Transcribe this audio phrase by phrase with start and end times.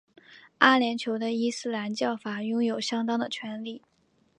[0.57, 3.83] 阿联酋的伊斯兰教法拥有相当的权力。